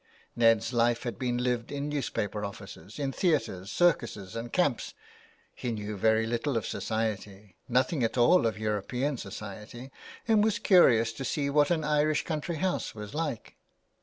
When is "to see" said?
11.13-11.51